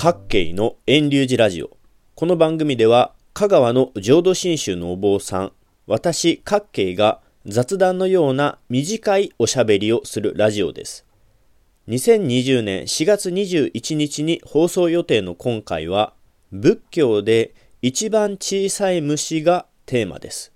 [0.00, 1.76] 各系の遠流寺ラジオ。
[2.14, 5.52] この番組では、香川の浄土真宗のお坊さん、
[5.88, 11.04] 私各系が雑談のような短いおしゃべりをするラジオです。
[11.88, 16.14] 2020年4月21日に放送予定の今回は、
[16.52, 17.52] 仏教で
[17.82, 20.52] 一番小さい虫がテーマです。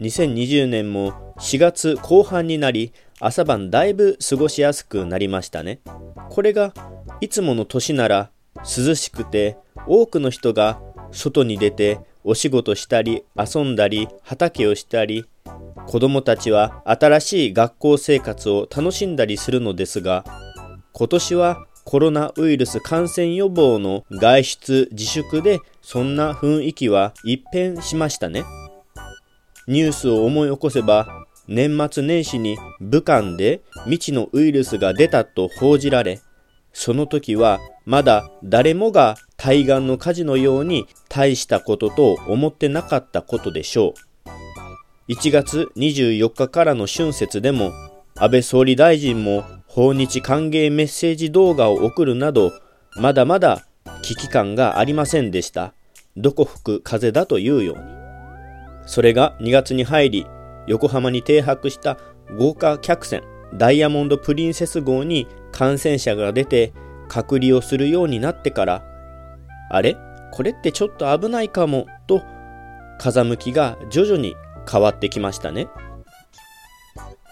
[0.00, 5.80] 2020年も4月後半になり、朝晩だいぶ過ごしやすくなりましたね。
[6.30, 6.72] これが
[7.20, 10.80] いつもの年なら涼しくて多くの人が
[11.12, 15.26] 外に出てお仕事したり遊んだり畑をしたり
[15.86, 20.24] 子供たちは新しい学校生活を楽しんだりするのですが
[20.92, 28.42] 今年はコロナウイルス感染予防の外出自粛でそんな雰囲気は一変しましたね。
[29.68, 36.20] ニュースを思い起こせば年末年始に武漢で未知のウイルスが出たと報じられ
[36.78, 43.94] その時はまだ誰もが対岸の火事のように大したことと思ってなかったことでしょ
[45.08, 45.10] う。
[45.10, 47.72] 1月24日からの春節でも
[48.14, 52.52] 安倍総理大臣も訪日歓迎メッセージ動画を送るなど
[52.96, 53.66] まだまだ
[54.02, 55.72] 危機感がありませんでした。
[56.14, 57.82] どこ吹く風だというように。
[58.84, 60.26] それが2月に入り
[60.66, 61.96] 横浜に停泊した
[62.38, 63.22] 豪華客船
[63.56, 66.72] ダイヤモンド・プリンセス号に感染者が出て
[67.08, 68.84] 隔離をするようになってから
[69.70, 69.96] あれ？
[70.32, 71.86] これってちょっと危ないかも？
[72.06, 72.22] と
[72.98, 74.34] 風向きが徐々に
[74.70, 75.68] 変わってきましたね。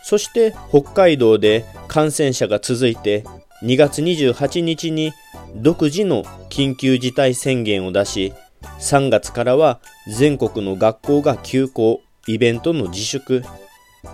[0.03, 3.25] そして北海道で感染者が続いて
[3.63, 5.13] 2月28日に
[5.57, 8.33] 独自の緊急事態宣言を出し
[8.81, 13.43] 3月からは全国の学校が休校イベントの自粛。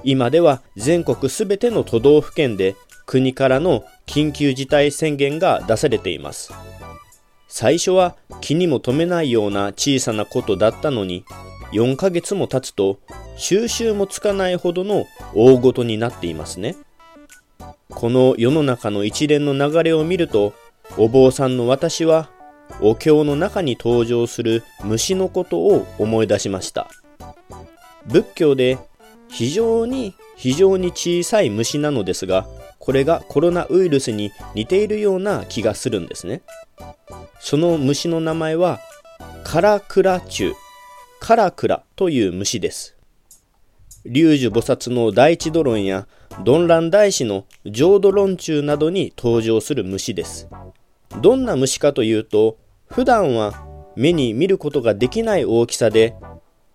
[0.04, 6.52] 今では全国すべての都道府県で国からの緊急事態宣言が出されています。
[7.48, 11.24] 最初は気にも留めないような小さなことだったのに
[11.72, 13.00] 4ヶ月も経つと
[13.36, 16.76] 収集もつかないほどの大ごとになっていますね。
[17.88, 20.54] この世の中の一連の流れを見ると
[20.96, 22.30] お坊さんの私は
[22.80, 26.88] お経の中に登場する虫のことを思い出しました。
[28.06, 28.78] 仏教で
[29.30, 32.46] 非常に非常に小さい虫なのですが
[32.78, 36.42] これがコロナウイルスに似ているような気がするんですね。
[37.38, 38.80] その虫の名前は
[39.44, 40.54] カラクラチュ
[41.20, 42.96] カラクラという虫です。
[44.06, 46.08] 龍樹菩薩の第一ドロンや
[46.42, 50.48] ドンラン大師の浄土論中などに登場する虫です。
[51.20, 52.56] どんな虫かというと
[52.88, 53.62] 普段は
[53.94, 56.14] 目に見ることができない大きさで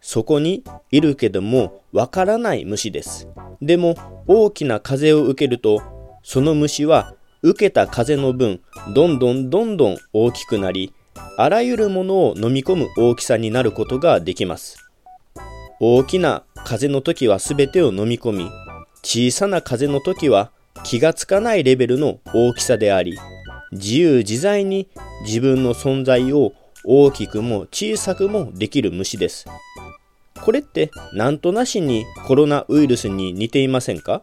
[0.08, 3.28] そこにいるけどもわからない虫です。
[3.60, 3.96] でも
[4.28, 5.82] 大きな風を受けると
[6.22, 8.62] その虫は受けた風の分
[8.94, 10.94] どんどんどんどん大きくなり
[11.38, 14.78] あらゆるものを飲み込む大きさになることができます。
[15.80, 18.52] 大きな風の時は全てを飲み込み
[19.02, 20.52] 小さな風の時は
[20.84, 23.18] 気がつかないレベルの大きさであり
[23.72, 24.88] 自由自在に
[25.26, 29.48] 自分の存在を大きくも小さくもできる虫です。
[30.42, 34.22] これってなんとなしにコロナウイルスに似ていませんか？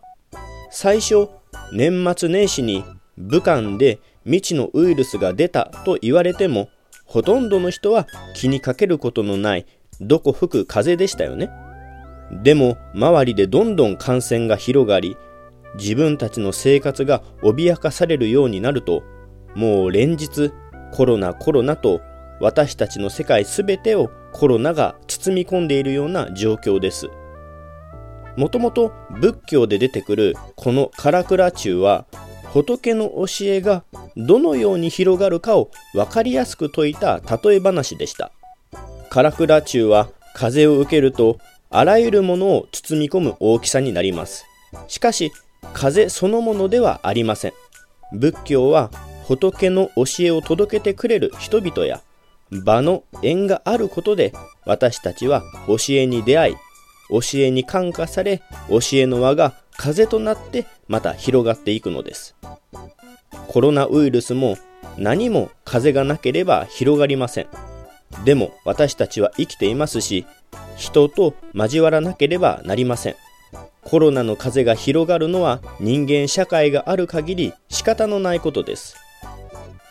[0.71, 1.28] 最初
[1.73, 2.84] 年末年始に
[3.19, 6.69] 武漢で未知のウイルスが出たと言われても
[7.06, 9.67] ほとんどの人は気にかけることのない
[10.00, 11.50] どこ吹く風でしたよね。
[12.43, 15.17] でも周りでどんどん感染が広がり
[15.75, 19.03] 自分たちの生活が脅かされるようになると
[19.55, 20.53] もう連日
[20.93, 22.00] コロナコロナと
[22.42, 27.08] 私たちの世界すべてをコロナが包み込んでいるような状況です。
[28.36, 32.04] もともと仏教で出てくるこのカラクラ中は
[32.52, 33.84] 仏の教えが
[34.16, 38.32] どのように広がるかを分かりやすく説いた例え話でした。
[39.08, 41.38] カラクラ中は風を受けると
[41.70, 44.44] あらゆるものを包み込む大きさになります。
[44.88, 45.31] しかし
[45.75, 47.52] 風そのものではありません。
[48.12, 48.90] 仏教は
[49.28, 52.02] 仏の教えを届けてくれる人々や
[52.60, 54.32] 場の縁があることで
[54.66, 56.54] 私たちは教えに出会い
[57.08, 62.37] 教えに感化され教えの輪が風となってまた広がっていくのです。
[63.49, 64.56] コロナウイルスも
[64.96, 67.46] 何も風がなければ広がりません。
[68.25, 70.26] でも私たちは生きていますし
[70.76, 73.16] 人と交わらなければなりません。
[73.82, 78.96] コロナの風が広がるのは人間社会がある限り仕方のないことです。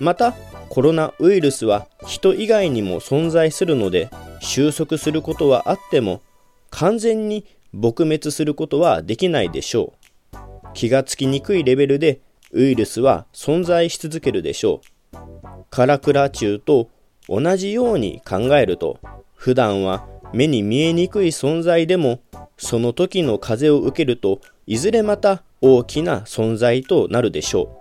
[0.02, 0.34] また
[0.68, 4.10] コロナウイルスは人以外にも存在するので
[4.42, 6.22] 収束することはあっても
[6.70, 9.94] 完全に撲滅することはできないでしょ
[10.34, 10.38] う
[10.74, 12.20] 気がつきにくいレベルで
[12.52, 14.82] ウイルスは存在し続けるでしょ
[15.14, 15.22] う
[15.70, 16.90] カラクラ中と
[17.28, 19.00] 同じように考えると、
[19.36, 22.20] 普段は目に見えにくい存在でも、
[22.58, 27.81] その時の風を受けるといずれまた大きな存在となるでしょう。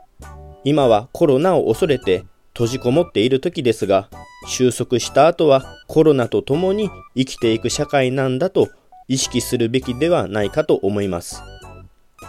[0.65, 4.09] 今はコロナを恐れて閉じこもっている時ですが、
[4.49, 8.69] 収束した後はコロナと共に生きていく社会なんだと
[9.09, 11.43] 意識するべきではないかと思います。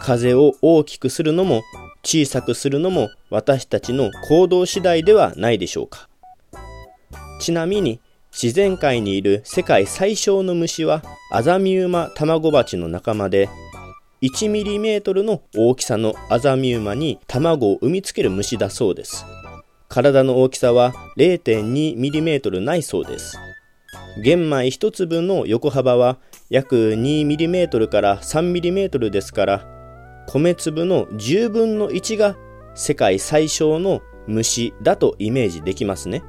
[0.01, 1.61] 風を大きくするのも
[2.03, 6.07] 小さくするのも私たちの行動次第ではないでしょうか。
[7.39, 7.99] ちなみに
[8.31, 13.49] 自然界にいる世界最小の虫はアザミウマタマゴバチの仲間で
[14.21, 19.25] 1mm の大きさのアザミウマに卵を産みつける虫だそうです。
[19.87, 23.39] 体の大きさは 0.2mm ないそうです。
[24.23, 26.19] 玄米1粒の横幅は
[26.51, 29.65] 約 2mm から 3mm ですから、
[30.27, 32.37] 米粒の10分の1が
[32.75, 36.21] 世界最小の虫だとイメージできますね。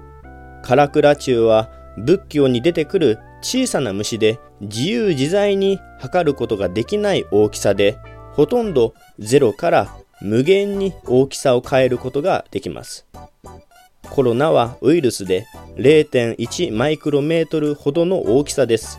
[0.62, 1.68] カラクラチュウは
[1.98, 7.98] 仏教に出てくる小さな虫で自由自在に測ることができない大きさで
[8.32, 13.06] ほとんど0から無限に大きさを変えることができます。
[14.08, 15.46] コロナはウイルスで
[15.76, 18.98] 0.1マイクロメートルほどの大きさです。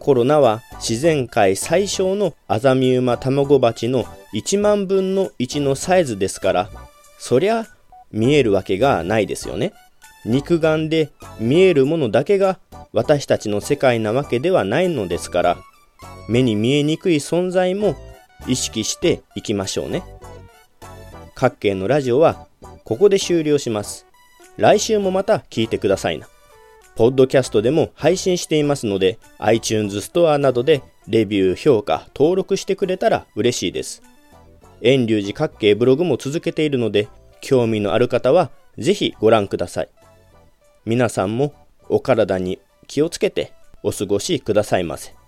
[0.00, 4.04] コロナは自然界最小のアザミウマ卵鉢の
[4.34, 6.70] 1万分の1のサイズですから、
[7.18, 7.66] そりゃ
[8.12, 9.72] 見えるわけがないですよね。
[10.24, 12.58] 肉眼で見えるものだけが
[12.92, 15.56] 私たちの世界なわけではないのですから
[16.28, 17.96] 目に見えにくい存在も
[18.46, 20.02] 意識していきましょうね。
[21.34, 22.46] 各県のラジオは
[22.84, 24.06] ここで終了します。
[24.56, 26.28] 来週もまた聞いてくださいな。
[26.96, 34.02] ポッドキャストでも配信していますので iTunes ストアなどでレビュー評価登録してくれたら嬉しいです。
[34.82, 37.08] 遠隆寺各系ブログも続けているので
[37.40, 39.88] 興味のある方はぜひご覧ください。
[40.86, 41.54] 皆さんも
[41.88, 45.19] お体に気をつけてお過ごしくださいませ。